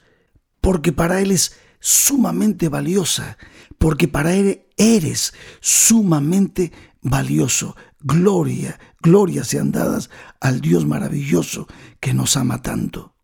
porque 0.62 0.94
para 0.94 1.20
Él 1.20 1.32
es 1.32 1.58
sumamente 1.80 2.70
valiosa, 2.70 3.38
porque 3.78 4.08
para 4.08 4.34
Él 4.34 4.66
eres 4.78 5.34
sumamente 5.60 6.72
valioso. 7.02 7.76
Gloria, 8.00 8.80
gloria 9.02 9.44
sean 9.44 9.72
dadas 9.72 10.10
al 10.42 10.60
Dios 10.62 10.86
maravilloso 10.86 11.68
que 12.04 12.14
nos 12.14 12.36
ama 12.36 12.62
tanto. 12.62 13.16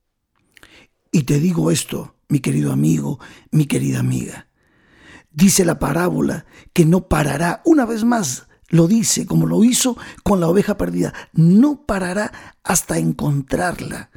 Y 1.11 1.23
te 1.23 1.41
digo 1.41 1.69
esto, 1.69 2.15
mi 2.29 2.39
querido 2.39 2.71
amigo, 2.71 3.19
mi 3.51 3.65
querida 3.65 3.99
amiga. 3.99 4.47
Dice 5.31 5.65
la 5.65 5.79
parábola 5.79 6.45
que 6.71 6.85
no 6.85 7.09
parará, 7.09 7.61
una 7.65 7.85
vez 7.85 8.05
más 8.05 8.47
lo 8.69 8.87
dice 8.87 9.25
como 9.25 9.47
lo 9.47 9.65
hizo 9.65 9.97
con 10.23 10.39
la 10.39 10.47
oveja 10.47 10.77
perdida, 10.77 11.13
no 11.33 11.85
parará 11.85 12.31
hasta 12.63 12.97
encontrarla. 12.97 14.11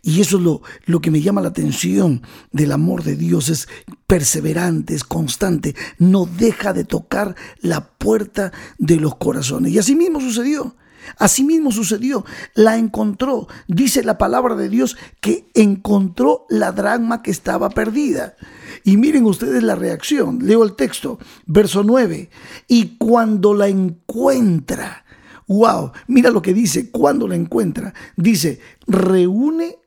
Y 0.00 0.20
eso 0.20 0.36
es 0.36 0.44
lo, 0.44 0.62
lo, 0.84 1.00
que 1.00 1.10
me 1.10 1.20
llama 1.20 1.40
la 1.40 1.48
atención 1.48 2.22
del 2.52 2.70
amor 2.70 3.02
de 3.02 3.16
Dios, 3.16 3.48
es 3.48 3.66
perseverante, 4.06 4.94
es 4.94 5.02
constante, 5.02 5.74
no 5.98 6.24
deja 6.24 6.72
de 6.72 6.84
tocar 6.84 7.34
la 7.60 7.88
puerta 7.98 8.52
de 8.78 8.94
los 8.94 9.16
corazones. 9.16 9.72
Y 9.72 9.78
así 9.80 9.96
mismo 9.96 10.20
sucedió. 10.20 10.76
Asimismo 11.18 11.72
sucedió, 11.72 12.24
la 12.54 12.76
encontró. 12.76 13.48
Dice 13.68 14.02
la 14.02 14.18
palabra 14.18 14.54
de 14.54 14.68
Dios 14.68 14.96
que 15.20 15.50
encontró 15.54 16.46
la 16.48 16.72
dragma 16.72 17.22
que 17.22 17.30
estaba 17.30 17.70
perdida. 17.70 18.36
Y 18.84 18.96
miren 18.96 19.24
ustedes 19.24 19.62
la 19.62 19.74
reacción. 19.74 20.40
Leo 20.42 20.64
el 20.64 20.76
texto, 20.76 21.18
verso 21.46 21.82
9. 21.82 22.30
Y 22.68 22.96
cuando 22.96 23.54
la 23.54 23.68
encuentra, 23.68 25.04
wow, 25.46 25.92
mira 26.06 26.30
lo 26.30 26.42
que 26.42 26.54
dice, 26.54 26.90
cuando 26.90 27.28
la 27.28 27.36
encuentra. 27.36 27.94
Dice, 28.16 28.60
reúne 28.86 29.78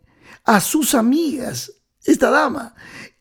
a 0.45 0.61
sus 0.61 0.95
amigas, 0.95 1.73
esta 2.03 2.29
dama, 2.29 2.73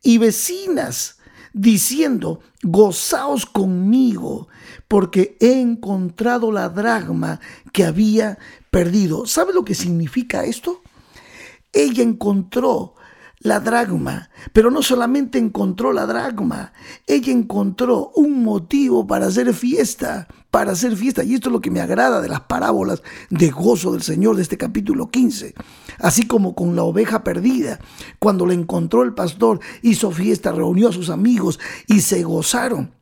y 0.02 0.18
vecinas, 0.18 1.18
diciendo, 1.52 2.40
gozaos 2.62 3.46
conmigo, 3.46 4.48
porque 4.88 5.36
he 5.40 5.60
encontrado 5.60 6.52
la 6.52 6.68
dragma 6.68 7.40
que 7.72 7.84
había 7.84 8.38
perdido. 8.70 9.26
¿Sabe 9.26 9.52
lo 9.52 9.64
que 9.64 9.74
significa 9.74 10.44
esto? 10.44 10.82
Ella 11.72 12.02
encontró 12.02 12.94
la 13.40 13.60
dragma, 13.60 14.30
pero 14.52 14.70
no 14.70 14.82
solamente 14.82 15.38
encontró 15.38 15.92
la 15.92 16.06
dragma, 16.06 16.72
ella 17.06 17.32
encontró 17.32 18.10
un 18.16 18.42
motivo 18.42 19.06
para 19.06 19.26
hacer 19.26 19.52
fiesta, 19.54 20.26
para 20.50 20.72
hacer 20.72 20.96
fiesta. 20.96 21.22
Y 21.22 21.34
esto 21.34 21.50
es 21.50 21.52
lo 21.52 21.60
que 21.60 21.70
me 21.70 21.80
agrada 21.80 22.20
de 22.20 22.28
las 22.28 22.40
parábolas 22.40 23.02
de 23.30 23.50
gozo 23.50 23.92
del 23.92 24.02
Señor 24.02 24.36
de 24.36 24.42
este 24.42 24.56
capítulo 24.56 25.10
15. 25.10 25.54
Así 25.98 26.26
como 26.26 26.54
con 26.54 26.74
la 26.76 26.82
oveja 26.82 27.22
perdida, 27.24 27.78
cuando 28.18 28.46
la 28.46 28.54
encontró 28.54 29.02
el 29.02 29.14
pastor, 29.14 29.60
hizo 29.82 30.10
fiesta, 30.10 30.50
reunió 30.50 30.88
a 30.88 30.92
sus 30.92 31.10
amigos 31.10 31.60
y 31.86 32.00
se 32.00 32.22
gozaron. 32.22 32.96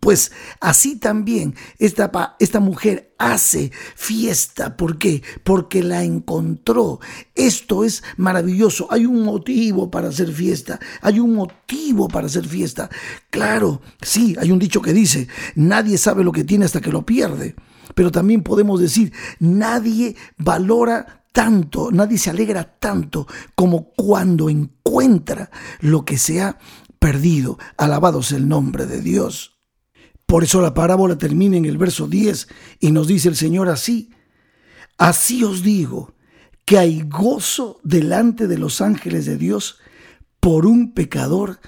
Pues 0.00 0.30
así 0.60 0.96
también 0.96 1.54
esta, 1.78 2.36
esta, 2.38 2.60
mujer 2.60 3.14
hace 3.18 3.72
fiesta. 3.96 4.76
¿Por 4.76 4.98
qué? 4.98 5.22
Porque 5.42 5.82
la 5.82 6.04
encontró. 6.04 7.00
Esto 7.34 7.82
es 7.82 8.04
maravilloso. 8.16 8.86
Hay 8.90 9.06
un 9.06 9.24
motivo 9.24 9.90
para 9.90 10.08
hacer 10.08 10.32
fiesta. 10.32 10.78
Hay 11.00 11.18
un 11.18 11.34
motivo 11.34 12.08
para 12.08 12.26
hacer 12.26 12.46
fiesta. 12.46 12.88
Claro, 13.30 13.80
sí, 14.00 14.36
hay 14.38 14.52
un 14.52 14.58
dicho 14.58 14.80
que 14.80 14.92
dice, 14.92 15.28
nadie 15.54 15.98
sabe 15.98 16.22
lo 16.22 16.32
que 16.32 16.44
tiene 16.44 16.66
hasta 16.66 16.80
que 16.80 16.92
lo 16.92 17.04
pierde. 17.04 17.56
Pero 17.94 18.12
también 18.12 18.42
podemos 18.42 18.80
decir, 18.80 19.12
nadie 19.40 20.14
valora 20.36 21.24
tanto, 21.32 21.90
nadie 21.90 22.18
se 22.18 22.30
alegra 22.30 22.78
tanto 22.78 23.26
como 23.54 23.90
cuando 23.90 24.48
encuentra 24.48 25.50
lo 25.80 26.04
que 26.04 26.16
se 26.16 26.42
ha 26.42 26.58
perdido. 26.98 27.58
Alabado 27.76 28.22
sea 28.22 28.38
el 28.38 28.48
nombre 28.48 28.86
de 28.86 29.00
Dios. 29.00 29.55
Por 30.26 30.42
eso 30.42 30.60
la 30.60 30.74
parábola 30.74 31.16
termina 31.16 31.56
en 31.56 31.64
el 31.64 31.78
verso 31.78 32.08
10 32.08 32.48
y 32.80 32.90
nos 32.90 33.06
dice 33.06 33.28
el 33.28 33.36
Señor 33.36 33.68
así, 33.68 34.10
así 34.98 35.44
os 35.44 35.62
digo 35.62 36.14
que 36.64 36.78
hay 36.78 37.02
gozo 37.02 37.80
delante 37.84 38.48
de 38.48 38.58
los 38.58 38.80
ángeles 38.80 39.24
de 39.24 39.36
Dios 39.36 39.78
por 40.40 40.66
un 40.66 40.92
pecador 40.92 41.60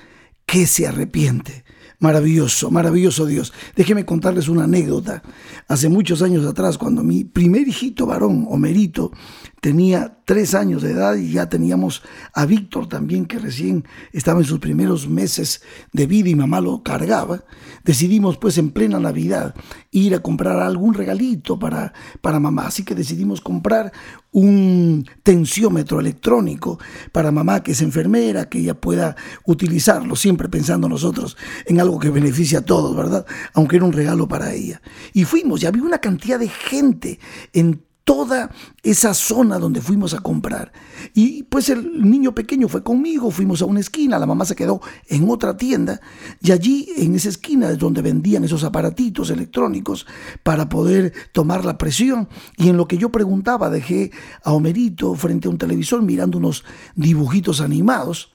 que 0.44 0.66
se 0.66 0.86
arrepiente. 0.86 1.64
Maravilloso, 2.00 2.70
maravilloso 2.70 3.26
Dios. 3.26 3.52
Déjeme 3.74 4.04
contarles 4.04 4.48
una 4.48 4.64
anécdota. 4.64 5.22
Hace 5.66 5.88
muchos 5.88 6.22
años 6.22 6.46
atrás, 6.46 6.78
cuando 6.78 7.02
mi 7.02 7.24
primer 7.24 7.66
hijito 7.66 8.06
varón, 8.06 8.46
Homerito, 8.48 9.12
tenía 9.60 10.18
tres 10.24 10.54
años 10.54 10.82
de 10.82 10.92
edad 10.92 11.16
y 11.16 11.32
ya 11.32 11.48
teníamos 11.48 12.02
a 12.34 12.46
Víctor 12.46 12.88
también, 12.88 13.26
que 13.26 13.38
recién 13.38 13.84
estaba 14.12 14.40
en 14.40 14.46
sus 14.46 14.58
primeros 14.58 15.08
meses 15.08 15.62
de 15.92 16.06
vida 16.06 16.28
y 16.28 16.34
mamá 16.34 16.60
lo 16.60 16.82
cargaba, 16.82 17.44
decidimos 17.84 18.36
pues 18.36 18.58
en 18.58 18.70
plena 18.70 19.00
Navidad 19.00 19.54
ir 19.90 20.14
a 20.14 20.20
comprar 20.20 20.60
algún 20.60 20.94
regalito 20.94 21.58
para, 21.58 21.92
para 22.20 22.40
mamá. 22.40 22.66
Así 22.66 22.84
que 22.84 22.94
decidimos 22.94 23.40
comprar 23.40 23.92
un 24.30 25.06
tensiómetro 25.22 25.98
electrónico 25.98 26.78
para 27.12 27.32
mamá 27.32 27.62
que 27.62 27.72
es 27.72 27.82
enfermera, 27.82 28.48
que 28.48 28.58
ella 28.58 28.78
pueda 28.78 29.16
utilizarlo, 29.44 30.14
siempre 30.14 30.48
pensando 30.48 30.88
nosotros 30.88 31.36
en 31.66 31.80
algo 31.80 31.98
que 31.98 32.10
beneficia 32.10 32.60
a 32.60 32.64
todos, 32.64 32.94
¿verdad? 32.94 33.26
Aunque 33.54 33.76
era 33.76 33.86
un 33.86 33.92
regalo 33.92 34.28
para 34.28 34.52
ella. 34.52 34.80
Y 35.14 35.24
fuimos, 35.24 35.62
y 35.62 35.66
había 35.66 35.82
una 35.82 35.98
cantidad 35.98 36.38
de 36.38 36.48
gente 36.48 37.18
en 37.52 37.87
toda 38.08 38.50
esa 38.82 39.12
zona 39.12 39.58
donde 39.58 39.82
fuimos 39.82 40.14
a 40.14 40.20
comprar. 40.20 40.72
Y 41.12 41.42
pues 41.42 41.68
el 41.68 42.10
niño 42.10 42.34
pequeño 42.34 42.66
fue 42.66 42.82
conmigo, 42.82 43.30
fuimos 43.30 43.60
a 43.60 43.66
una 43.66 43.80
esquina, 43.80 44.18
la 44.18 44.24
mamá 44.24 44.46
se 44.46 44.56
quedó 44.56 44.80
en 45.08 45.28
otra 45.28 45.58
tienda 45.58 46.00
y 46.40 46.52
allí 46.52 46.88
en 46.96 47.14
esa 47.14 47.28
esquina 47.28 47.68
es 47.68 47.76
donde 47.76 48.00
vendían 48.00 48.44
esos 48.44 48.64
aparatitos 48.64 49.28
electrónicos 49.28 50.06
para 50.42 50.70
poder 50.70 51.12
tomar 51.32 51.66
la 51.66 51.76
presión. 51.76 52.30
Y 52.56 52.70
en 52.70 52.78
lo 52.78 52.88
que 52.88 52.96
yo 52.96 53.12
preguntaba 53.12 53.68
dejé 53.68 54.10
a 54.42 54.54
Homerito 54.54 55.14
frente 55.14 55.46
a 55.46 55.50
un 55.50 55.58
televisor 55.58 56.00
mirando 56.00 56.38
unos 56.38 56.64
dibujitos 56.94 57.60
animados. 57.60 58.32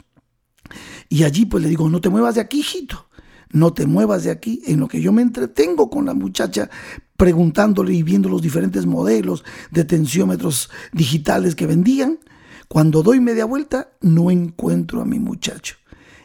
Y 1.09 1.23
allí 1.23 1.47
pues 1.47 1.63
le 1.63 1.69
digo, 1.69 1.89
no 1.89 1.99
te 1.99 2.09
muevas 2.09 2.35
de 2.35 2.41
aquí, 2.41 2.59
hijito 2.59 3.07
no 3.53 3.71
te 3.71 3.85
muevas 3.85 4.23
de 4.23 4.31
aquí, 4.31 4.61
en 4.65 4.79
lo 4.79 4.87
que 4.87 4.99
yo 4.99 5.13
me 5.13 5.21
entretengo 5.21 5.89
con 5.89 6.05
la 6.07 6.15
muchacha 6.15 6.69
preguntándole 7.17 7.93
y 7.93 8.03
viendo 8.03 8.29
los 8.29 8.41
diferentes 8.41 8.85
modelos 8.85 9.43
de 9.71 9.83
tensiómetros 9.83 10.69
digitales 10.91 11.55
que 11.55 11.67
vendían. 11.67 12.19
Cuando 12.67 13.03
doy 13.03 13.19
media 13.19 13.45
vuelta, 13.45 13.91
no 14.01 14.31
encuentro 14.31 15.01
a 15.01 15.05
mi 15.05 15.19
muchacho. 15.19 15.75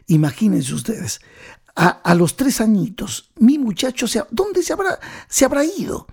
Imagínense 0.07 0.73
ustedes, 0.75 1.21
a, 1.75 2.15
los 2.15 2.35
tres 2.35 2.61
añitos, 2.61 3.31
mi 3.39 3.59
muchacho, 3.59 4.09
se, 4.09 4.23
¿dónde 4.31 4.63
se 4.63 4.73
habrá, 4.73 4.99
se 5.29 5.45
habrá 5.45 5.65
ido? 5.65 6.07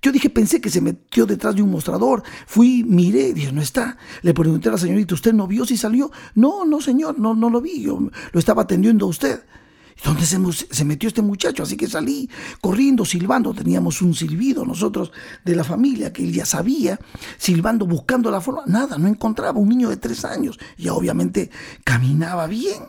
Yo 0.00 0.12
dije, 0.12 0.30
pensé 0.30 0.62
que 0.62 0.70
se 0.70 0.80
metió 0.80 1.26
detrás 1.26 1.54
de 1.54 1.60
un 1.60 1.70
mostrador. 1.70 2.22
Fui, 2.46 2.84
miré, 2.84 3.34
dije, 3.34 3.52
no 3.52 3.60
está. 3.60 3.98
Le 4.22 4.32
pregunté 4.32 4.70
a 4.70 4.72
la 4.72 4.78
señorita, 4.78 5.14
¿usted 5.14 5.34
no 5.34 5.46
vio 5.46 5.66
si 5.66 5.76
salió? 5.76 6.10
No, 6.34 6.64
no, 6.64 6.80
señor, 6.80 7.18
no, 7.18 7.34
no 7.34 7.50
lo 7.50 7.60
vi. 7.60 7.82
Yo 7.82 8.00
lo 8.32 8.40
estaba 8.40 8.62
atendiendo 8.62 9.04
a 9.04 9.10
usted. 9.10 9.42
¿Dónde 10.02 10.24
se, 10.24 10.84
metió 10.84 11.08
este 11.08 11.20
muchacho? 11.20 11.62
Así 11.62 11.76
que 11.76 11.86
salí 11.86 12.28
corriendo, 12.60 13.04
silbando. 13.04 13.52
Teníamos 13.52 14.00
un 14.00 14.14
silbido 14.14 14.64
nosotros 14.64 15.12
de 15.44 15.54
la 15.54 15.64
familia 15.64 16.12
que 16.12 16.24
él 16.24 16.32
ya 16.32 16.46
sabía, 16.46 16.98
silbando, 17.36 17.86
buscando 17.86 18.30
la 18.30 18.40
forma. 18.40 18.62
Nada, 18.66 18.96
no 18.96 19.08
encontraba 19.08 19.58
un 19.58 19.68
niño 19.68 19.90
de 19.90 19.98
tres 19.98 20.24
años. 20.24 20.58
Ya 20.78 20.94
obviamente 20.94 21.50
caminaba 21.84 22.46
bien. 22.46 22.82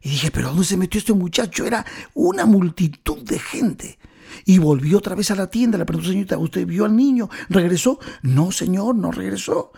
Y 0.00 0.10
dije, 0.10 0.30
¿pero 0.30 0.48
dónde 0.48 0.64
se 0.64 0.76
metió 0.76 0.98
este 0.98 1.12
muchacho? 1.12 1.66
Era 1.66 1.84
una 2.14 2.46
multitud 2.46 3.18
de 3.22 3.38
gente. 3.38 3.98
Y 4.44 4.58
volvió 4.58 4.98
otra 4.98 5.14
vez 5.14 5.30
a 5.30 5.34
la 5.34 5.48
tienda. 5.48 5.76
Le 5.76 5.84
preguntó, 5.84 6.08
señorita, 6.08 6.38
¿usted 6.38 6.66
vio 6.66 6.84
al 6.84 6.96
niño? 6.96 7.28
¿Regresó? 7.48 7.98
No, 8.22 8.50
señor, 8.50 8.94
no 8.94 9.10
regresó. 9.10 9.72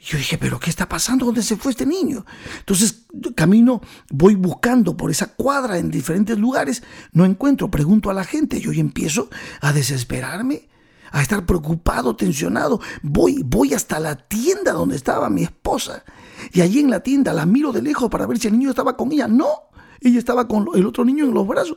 Yo 0.00 0.16
dije, 0.16 0.38
pero 0.38 0.60
¿qué 0.60 0.70
está 0.70 0.88
pasando? 0.88 1.26
¿Dónde 1.26 1.42
se 1.42 1.56
fue 1.56 1.72
este 1.72 1.84
niño? 1.84 2.24
Entonces, 2.60 3.06
camino, 3.34 3.80
voy 4.10 4.36
buscando 4.36 4.96
por 4.96 5.10
esa 5.10 5.34
cuadra 5.34 5.78
en 5.78 5.90
diferentes 5.90 6.38
lugares, 6.38 6.84
no 7.12 7.24
encuentro, 7.24 7.70
pregunto 7.70 8.08
a 8.08 8.14
la 8.14 8.24
gente, 8.24 8.60
yo 8.60 8.70
empiezo 8.72 9.28
a 9.60 9.72
desesperarme, 9.72 10.68
a 11.10 11.20
estar 11.20 11.44
preocupado, 11.46 12.14
tensionado. 12.14 12.80
Voy, 13.02 13.42
voy 13.44 13.74
hasta 13.74 13.98
la 13.98 14.16
tienda 14.16 14.72
donde 14.72 14.94
estaba 14.94 15.30
mi 15.30 15.42
esposa. 15.42 16.04
Y 16.52 16.60
allí 16.60 16.78
en 16.78 16.90
la 16.90 17.00
tienda 17.00 17.32
la 17.32 17.44
miro 17.44 17.72
de 17.72 17.82
lejos 17.82 18.08
para 18.08 18.26
ver 18.26 18.38
si 18.38 18.46
el 18.46 18.58
niño 18.58 18.70
estaba 18.70 18.96
con 18.96 19.10
ella. 19.10 19.26
No, 19.26 19.48
ella 20.00 20.18
estaba 20.18 20.46
con 20.46 20.68
el 20.74 20.86
otro 20.86 21.04
niño 21.04 21.24
en 21.24 21.34
los 21.34 21.46
brazos. 21.46 21.76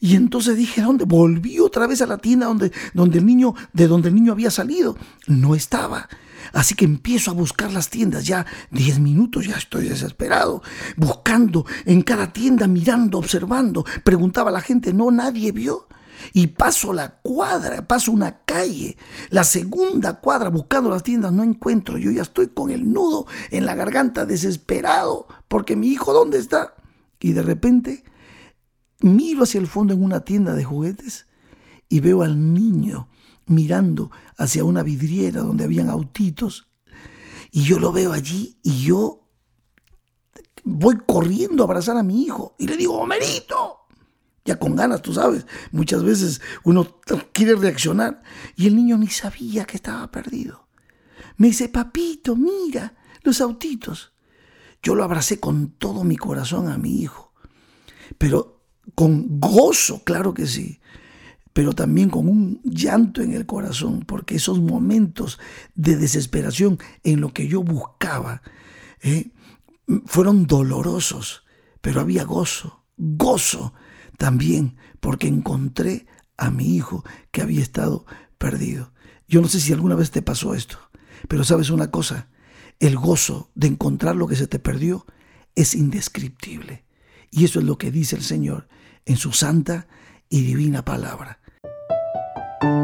Y 0.00 0.16
entonces 0.16 0.56
dije, 0.56 0.80
¿dónde? 0.80 1.04
Volví 1.04 1.60
otra 1.60 1.86
vez 1.86 2.02
a 2.02 2.06
la 2.06 2.18
tienda 2.18 2.46
donde, 2.46 2.72
donde 2.94 3.18
el 3.18 3.26
niño, 3.26 3.54
de 3.72 3.86
donde 3.86 4.08
el 4.08 4.14
niño 4.14 4.32
había 4.32 4.50
salido. 4.50 4.96
No 5.26 5.54
estaba. 5.54 6.08
Así 6.52 6.74
que 6.74 6.84
empiezo 6.84 7.30
a 7.30 7.34
buscar 7.34 7.72
las 7.72 7.90
tiendas, 7.90 8.26
ya 8.26 8.46
10 8.70 9.00
minutos, 9.00 9.46
ya 9.46 9.56
estoy 9.56 9.88
desesperado, 9.88 10.62
buscando 10.96 11.64
en 11.84 12.02
cada 12.02 12.32
tienda, 12.32 12.66
mirando, 12.66 13.18
observando. 13.18 13.84
Preguntaba 14.04 14.50
a 14.50 14.52
la 14.52 14.60
gente, 14.60 14.92
no, 14.92 15.10
nadie 15.10 15.52
vio. 15.52 15.86
Y 16.34 16.48
paso 16.48 16.92
la 16.92 17.20
cuadra, 17.22 17.88
paso 17.88 18.12
una 18.12 18.40
calle, 18.44 18.98
la 19.30 19.42
segunda 19.42 20.20
cuadra 20.20 20.50
buscando 20.50 20.90
las 20.90 21.02
tiendas, 21.02 21.32
no 21.32 21.42
encuentro. 21.42 21.96
Yo 21.96 22.10
ya 22.10 22.22
estoy 22.22 22.48
con 22.48 22.70
el 22.70 22.92
nudo 22.92 23.26
en 23.50 23.64
la 23.64 23.74
garganta 23.74 24.26
desesperado 24.26 25.26
porque 25.48 25.76
mi 25.76 25.88
hijo, 25.88 26.12
¿dónde 26.12 26.38
está? 26.38 26.74
Y 27.20 27.32
de 27.32 27.42
repente 27.42 28.04
miro 29.00 29.44
hacia 29.44 29.60
el 29.60 29.66
fondo 29.66 29.94
en 29.94 30.04
una 30.04 30.20
tienda 30.20 30.54
de 30.54 30.64
juguetes 30.64 31.26
y 31.88 32.00
veo 32.00 32.22
al 32.22 32.52
niño 32.54 33.08
mirando 33.50 34.10
hacia 34.36 34.64
una 34.64 34.82
vidriera 34.82 35.42
donde 35.42 35.64
habían 35.64 35.90
autitos. 35.90 36.70
Y 37.50 37.62
yo 37.64 37.78
lo 37.78 37.92
veo 37.92 38.12
allí 38.12 38.58
y 38.62 38.82
yo 38.84 39.28
voy 40.64 40.98
corriendo 41.06 41.62
a 41.62 41.66
abrazar 41.66 41.96
a 41.96 42.02
mi 42.02 42.22
hijo 42.22 42.54
y 42.58 42.66
le 42.66 42.76
digo, 42.76 42.98
Homerito, 42.98 43.86
ya 44.44 44.58
con 44.58 44.76
ganas, 44.76 45.02
tú 45.02 45.12
sabes, 45.12 45.46
muchas 45.72 46.02
veces 46.02 46.40
uno 46.64 47.00
quiere 47.32 47.54
reaccionar 47.56 48.22
y 48.56 48.66
el 48.66 48.76
niño 48.76 48.96
ni 48.96 49.08
sabía 49.08 49.64
que 49.64 49.76
estaba 49.76 50.10
perdido. 50.10 50.68
Me 51.36 51.48
dice, 51.48 51.68
papito, 51.68 52.36
mira, 52.36 52.94
los 53.22 53.40
autitos. 53.40 54.12
Yo 54.82 54.94
lo 54.94 55.04
abracé 55.04 55.40
con 55.40 55.72
todo 55.72 56.04
mi 56.04 56.16
corazón 56.16 56.68
a 56.68 56.78
mi 56.78 57.02
hijo, 57.02 57.34
pero 58.16 58.62
con 58.94 59.40
gozo, 59.40 60.02
claro 60.04 60.32
que 60.32 60.46
sí, 60.46 60.80
pero 61.52 61.72
también 61.72 62.10
con 62.10 62.28
un 62.28 62.60
llanto 62.62 63.22
en 63.22 63.32
el 63.32 63.46
corazón, 63.46 64.04
porque 64.06 64.36
esos 64.36 64.60
momentos 64.60 65.38
de 65.74 65.96
desesperación 65.96 66.78
en 67.02 67.20
lo 67.20 67.32
que 67.32 67.48
yo 67.48 67.62
buscaba 67.62 68.42
eh, 69.02 69.30
fueron 70.06 70.46
dolorosos, 70.46 71.44
pero 71.80 72.00
había 72.00 72.24
gozo, 72.24 72.84
gozo 72.96 73.72
también, 74.18 74.76
porque 75.00 75.26
encontré 75.26 76.06
a 76.36 76.50
mi 76.50 76.76
hijo 76.76 77.04
que 77.30 77.42
había 77.42 77.62
estado 77.62 78.06
perdido. 78.38 78.92
Yo 79.26 79.40
no 79.40 79.48
sé 79.48 79.60
si 79.60 79.72
alguna 79.72 79.94
vez 79.94 80.10
te 80.10 80.22
pasó 80.22 80.54
esto, 80.54 80.78
pero 81.28 81.44
sabes 81.44 81.70
una 81.70 81.90
cosa, 81.90 82.28
el 82.78 82.96
gozo 82.96 83.50
de 83.54 83.68
encontrar 83.68 84.16
lo 84.16 84.26
que 84.26 84.36
se 84.36 84.46
te 84.46 84.58
perdió 84.58 85.06
es 85.54 85.74
indescriptible. 85.74 86.84
Y 87.30 87.44
eso 87.44 87.60
es 87.60 87.64
lo 87.64 87.78
que 87.78 87.90
dice 87.90 88.16
el 88.16 88.22
Señor 88.22 88.68
en 89.04 89.16
su 89.16 89.32
santa 89.32 89.86
y 90.28 90.42
divina 90.42 90.84
palabra. 90.84 91.39
Vamos, 92.62 92.74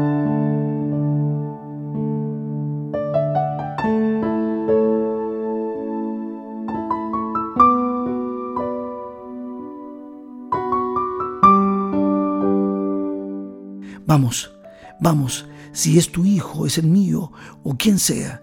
vamos, 14.99 15.45
si 15.73 15.99
es 15.99 16.11
tu 16.11 16.25
hijo, 16.25 16.65
es 16.65 16.79
el 16.79 16.87
mío 16.87 17.31
o 17.61 17.77
quien 17.77 17.99
sea, 17.99 18.41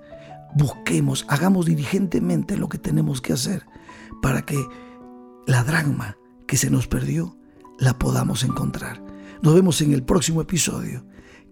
busquemos, 0.55 1.27
hagamos 1.29 1.67
diligentemente 1.67 2.57
lo 2.57 2.69
que 2.69 2.79
tenemos 2.79 3.21
que 3.21 3.33
hacer 3.33 3.67
para 4.23 4.43
que 4.43 4.65
la 5.49 5.65
dragma 5.65 6.17
que 6.47 6.57
se 6.57 6.71
nos 6.71 6.87
perdió 6.87 7.37
la 7.81 7.99
podamos 7.99 8.45
encontrar. 8.45 9.03
Nos 9.43 9.55
vemos 9.57 9.81
en 9.81 9.93
el 9.93 10.05
próximo 10.05 10.41
episodio. 10.41 11.05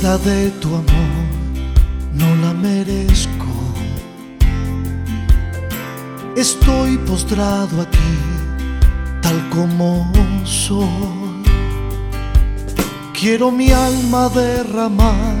De 0.00 0.50
tu 0.62 0.68
amor 0.68 1.12
no 2.14 2.34
la 2.36 2.54
merezco. 2.54 3.52
Estoy 6.34 6.96
postrado 6.98 7.82
aquí, 7.82 8.16
tal 9.20 9.46
como 9.50 10.10
soy. 10.44 10.86
Quiero 13.12 13.50
mi 13.50 13.72
alma 13.72 14.30
derramar 14.30 15.36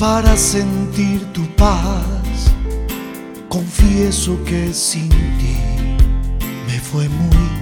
para 0.00 0.36
sentir 0.36 1.24
tu 1.32 1.46
paz. 1.54 2.50
Confieso 3.48 4.36
que 4.44 4.72
sin 4.74 5.08
ti 5.08 5.56
me 6.66 6.80
fue 6.80 7.08
muy 7.08 7.56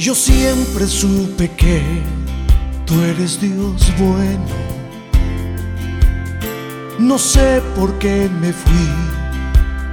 yo 0.00 0.14
siempre 0.14 0.86
supe 0.86 1.50
que 1.50 1.82
tú 2.90 3.00
eres 3.02 3.40
Dios 3.40 3.92
bueno. 3.98 4.54
No 6.98 7.18
sé 7.18 7.62
por 7.76 7.96
qué 7.98 8.28
me 8.40 8.52
fui 8.52 8.88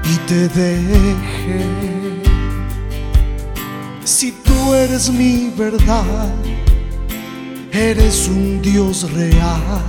y 0.03 0.17
te 0.27 0.49
dejé. 0.49 1.61
Si 4.03 4.31
tú 4.31 4.73
eres 4.73 5.11
mi 5.11 5.51
verdad, 5.55 6.33
eres 7.71 8.27
un 8.27 8.61
Dios 8.61 9.11
real. 9.13 9.81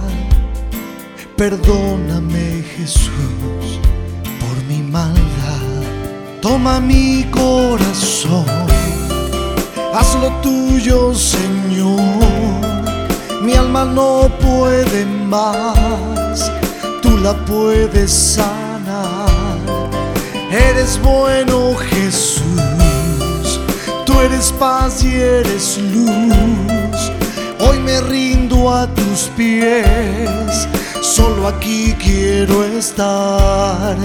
Perdóname 1.37 2.62
Jesús 2.77 3.81
por 4.38 4.57
mi 4.68 4.83
maldad. 4.83 5.23
Toma 6.42 6.79
mi 6.79 7.25
corazón 7.31 8.68
haz 9.99 10.14
lo 10.21 10.31
tuyo, 10.40 11.14
Señor. 11.14 12.28
Mi 13.49 13.55
alma 13.55 13.87
no 13.87 14.31
puede 14.43 15.07
más, 15.07 16.53
tú 17.01 17.17
la 17.17 17.33
puedes 17.47 18.13
sanar. 18.13 19.31
Eres 20.51 21.01
bueno, 21.03 21.75
Jesús, 21.75 22.43
tú 24.05 24.21
eres 24.21 24.53
paz 24.53 25.03
y 25.03 25.15
eres 25.15 25.79
luz. 25.79 27.11
Hoy 27.61 27.79
me 27.79 28.03
rindo 28.03 28.71
a 28.71 28.87
tus 28.87 29.31
pies, 29.35 30.69
solo 31.01 31.49
aquí 31.49 31.97
quiero 31.99 32.65
estar 32.65 33.97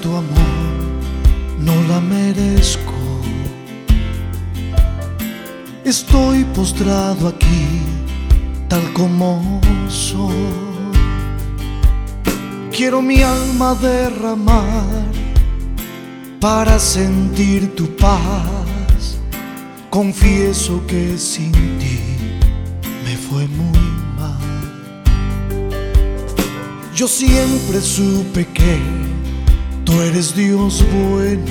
tu 0.00 0.14
amor 0.14 0.78
no 1.58 1.74
la 1.88 2.00
merezco. 2.00 2.94
Estoy 5.84 6.44
postrado 6.54 7.28
aquí, 7.28 7.82
tal 8.68 8.92
como 8.92 9.60
soy. 9.88 10.34
Quiero 12.70 13.02
mi 13.02 13.22
alma 13.22 13.74
derramar 13.74 15.06
para 16.40 16.78
sentir 16.78 17.74
tu 17.74 17.86
paz. 17.96 19.18
Confieso 19.90 20.86
que 20.86 21.16
sin 21.18 21.52
ti 21.52 22.00
me 23.04 23.16
fue 23.16 23.46
muy 23.48 23.88
mal. 24.18 24.38
Yo 26.94 27.08
siempre 27.08 27.80
supe 27.80 28.46
que 28.46 29.17
tú 29.88 30.02
eres 30.02 30.34
Dios 30.34 30.84
bueno. 30.92 31.44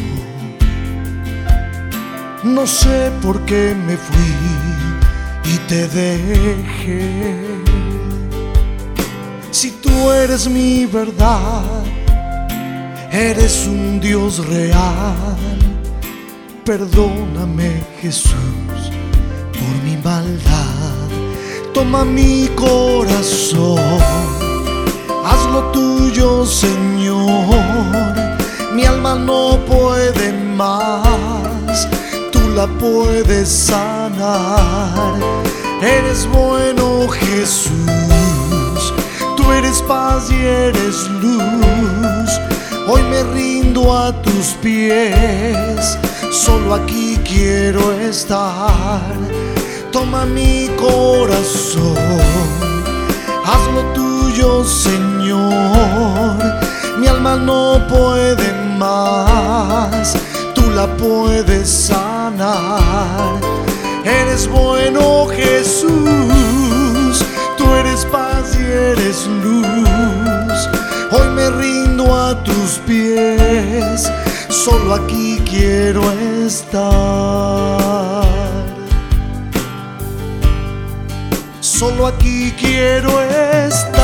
No 2.44 2.68
sé 2.68 3.12
por 3.22 3.42
qué 3.46 3.76
me 3.76 3.98
fui 3.98 4.34
y 5.54 5.58
te 5.68 5.88
dejé. 5.88 7.36
Si 9.50 9.72
tú 9.72 10.12
eres 10.12 10.48
mi 10.48 10.86
verdad, 10.86 11.64
eres 13.12 13.66
un 13.66 14.00
Dios 14.00 14.46
real. 14.48 15.38
Perdóname 16.64 17.82
Jesús 18.02 18.80
por 19.58 19.74
mi 19.84 19.98
maldad. 20.04 21.08
Toma 21.74 22.06
mi 22.06 22.48
corazón 22.56 23.80
haz 25.26 25.46
lo 25.52 25.62
tuyo, 25.72 26.46
Señor. 26.46 28.27
Mi 28.74 28.86
alma 28.86 29.16
no 29.16 29.60
puede 29.66 30.34
más, 30.34 31.88
tú 32.32 32.40
la 32.56 32.68
puedes 32.68 33.50
sanar. 33.50 35.16
Eres 35.82 36.28
bueno, 36.28 37.08
Jesús. 37.08 37.72
Tú 39.36 39.52
eres 39.52 39.82
paz 39.84 40.30
y 40.30 40.36
eres 40.36 41.08
luz. 41.22 42.30
Hoy 42.88 43.02
me 43.04 43.24
rindo 43.34 43.96
a 43.96 44.12
tus 44.22 44.56
pies, 44.62 45.98
solo 46.32 46.76
aquí 46.76 47.18
quiero 47.24 47.94
estar. 47.94 49.02
Toma 49.92 50.26
mi 50.26 50.70
corazón, 50.78 51.98
hazlo 53.46 53.82
tuyo, 53.94 54.64
Señor 54.64 56.58
mi 57.00 57.08
alma 57.08 57.36
no 57.36 57.86
puede 57.88 58.47
más, 58.78 60.16
tú 60.54 60.70
la 60.72 60.88
puedes 60.98 61.70
sanar. 61.70 63.40
Eres 64.04 64.48
bueno 64.48 65.28
Jesús, 65.28 67.24
tú 67.58 67.74
eres 67.74 68.06
paz 68.06 68.56
y 68.58 68.64
eres 68.64 69.28
luz. 69.44 70.70
Hoy 71.12 71.28
me 71.36 71.50
rindo 71.50 72.16
a 72.16 72.44
tus 72.44 72.80
pies, 72.86 74.10
solo 74.50 74.96
aquí 74.96 75.42
quiero 75.50 76.02
estar. 76.46 77.18
Solo 81.60 82.08
aquí 82.08 82.54
quiero 82.58 83.22
estar. 83.22 83.97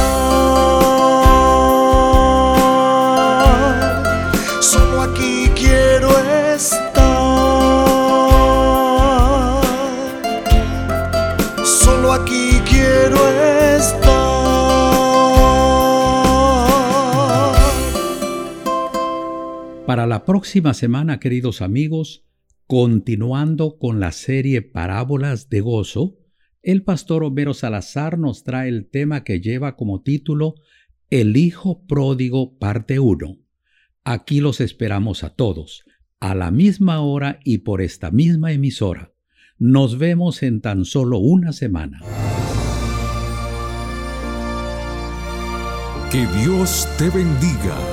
Próxima 20.26 20.74
semana, 20.74 21.20
queridos 21.20 21.62
amigos, 21.62 22.26
continuando 22.68 23.78
con 23.78 24.00
la 24.00 24.12
serie 24.12 24.62
Parábolas 24.62 25.50
de 25.50 25.62
Gozo, 25.62 26.18
el 26.62 26.84
pastor 26.84 27.24
Homero 27.24 27.54
Salazar 27.54 28.18
nos 28.18 28.44
trae 28.44 28.70
el 28.70 28.90
tema 28.90 29.24
que 29.24 29.42
lleva 29.42 29.76
como 29.76 30.02
título 30.02 30.56
El 31.10 31.36
Hijo 31.36 31.86
Pródigo, 31.86 32.58
parte 32.58 33.00
1. 33.00 33.38
Aquí 34.06 34.40
los 34.40 34.62
esperamos 34.62 35.24
a 35.24 35.30
todos, 35.32 35.84
a 36.20 36.36
la 36.36 36.52
misma 36.52 37.02
hora 37.02 37.40
y 37.44 37.60
por 37.60 37.82
esta 37.82 38.10
misma 38.12 38.54
emisora. 38.54 39.14
Nos 39.58 39.98
vemos 39.98 40.42
en 40.42 40.62
tan 40.62 40.86
solo 40.86 41.20
una 41.20 41.52
semana. 41.52 42.00
Que 46.12 46.26
Dios 46.28 46.88
te 46.98 47.10
bendiga. 47.10 47.93